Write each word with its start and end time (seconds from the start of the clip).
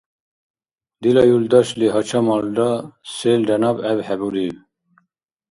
Дила 1.01 1.23
юлдашли 1.35 1.87
гьачамалра, 1.93 2.71
селра 3.15 3.57
наб 3.61 3.77
гӀебхӀебуриб. 3.83 4.55